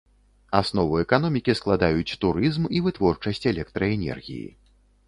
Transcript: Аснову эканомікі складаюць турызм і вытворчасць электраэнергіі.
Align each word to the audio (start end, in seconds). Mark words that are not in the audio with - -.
Аснову 0.59 0.95
эканомікі 1.05 1.55
складаюць 1.61 2.17
турызм 2.25 2.63
і 2.79 2.85
вытворчасць 2.87 3.47
электраэнергіі. 3.55 4.47